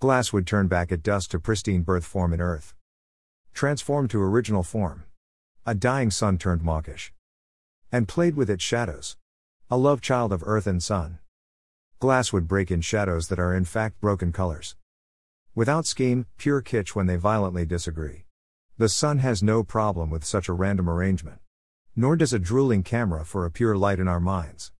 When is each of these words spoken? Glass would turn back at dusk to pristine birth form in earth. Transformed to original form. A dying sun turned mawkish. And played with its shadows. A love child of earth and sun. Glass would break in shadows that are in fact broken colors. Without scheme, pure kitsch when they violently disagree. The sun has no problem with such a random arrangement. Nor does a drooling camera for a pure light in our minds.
Glass 0.00 0.32
would 0.32 0.46
turn 0.46 0.68
back 0.68 0.92
at 0.92 1.02
dusk 1.02 1.30
to 1.30 1.40
pristine 1.40 1.82
birth 1.82 2.04
form 2.04 2.32
in 2.32 2.40
earth. 2.40 2.72
Transformed 3.52 4.10
to 4.10 4.22
original 4.22 4.62
form. 4.62 5.02
A 5.66 5.74
dying 5.74 6.12
sun 6.12 6.38
turned 6.38 6.62
mawkish. 6.62 7.12
And 7.90 8.06
played 8.06 8.36
with 8.36 8.48
its 8.48 8.62
shadows. 8.62 9.16
A 9.68 9.76
love 9.76 10.00
child 10.00 10.32
of 10.32 10.44
earth 10.46 10.68
and 10.68 10.80
sun. 10.80 11.18
Glass 11.98 12.32
would 12.32 12.46
break 12.46 12.70
in 12.70 12.80
shadows 12.80 13.26
that 13.26 13.40
are 13.40 13.52
in 13.52 13.64
fact 13.64 14.00
broken 14.00 14.30
colors. 14.30 14.76
Without 15.56 15.84
scheme, 15.84 16.26
pure 16.36 16.62
kitsch 16.62 16.94
when 16.94 17.06
they 17.06 17.16
violently 17.16 17.66
disagree. 17.66 18.26
The 18.76 18.88
sun 18.88 19.18
has 19.18 19.42
no 19.42 19.64
problem 19.64 20.10
with 20.10 20.24
such 20.24 20.48
a 20.48 20.52
random 20.52 20.88
arrangement. 20.88 21.40
Nor 21.96 22.14
does 22.14 22.32
a 22.32 22.38
drooling 22.38 22.84
camera 22.84 23.24
for 23.24 23.44
a 23.44 23.50
pure 23.50 23.76
light 23.76 23.98
in 23.98 24.06
our 24.06 24.20
minds. 24.20 24.70